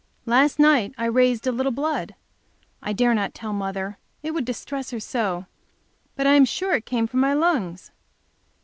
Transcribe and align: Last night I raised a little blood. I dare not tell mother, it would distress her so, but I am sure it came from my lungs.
Last 0.25 0.57
night 0.57 0.95
I 0.97 1.05
raised 1.05 1.45
a 1.45 1.51
little 1.51 1.71
blood. 1.71 2.15
I 2.81 2.91
dare 2.91 3.13
not 3.13 3.35
tell 3.35 3.53
mother, 3.53 3.99
it 4.23 4.31
would 4.31 4.45
distress 4.45 4.89
her 4.89 4.99
so, 4.99 5.45
but 6.15 6.25
I 6.25 6.33
am 6.33 6.45
sure 6.45 6.73
it 6.73 6.87
came 6.87 7.05
from 7.05 7.19
my 7.19 7.35
lungs. 7.35 7.91